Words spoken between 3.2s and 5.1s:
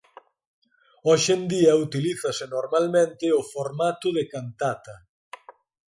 o formato de cantata.